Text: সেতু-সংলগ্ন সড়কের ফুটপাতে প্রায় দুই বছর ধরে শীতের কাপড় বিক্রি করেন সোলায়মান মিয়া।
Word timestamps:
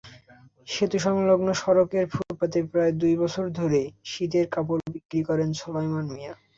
সেতু-সংলগ্ন 0.67 1.47
সড়কের 1.61 2.05
ফুটপাতে 2.13 2.59
প্রায় 2.71 2.93
দুই 3.01 3.13
বছর 3.21 3.45
ধরে 3.59 3.81
শীতের 4.05 4.45
কাপড় 4.53 4.83
বিক্রি 4.93 5.21
করেন 5.29 5.49
সোলায়মান 5.59 6.05
মিয়া। 6.11 6.33